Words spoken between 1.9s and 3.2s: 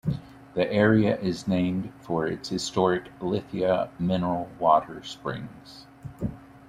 for its historic